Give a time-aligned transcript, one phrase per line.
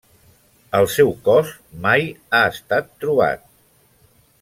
[0.79, 1.53] El seu cos
[1.85, 2.09] mai
[2.39, 3.49] ha estat trobat.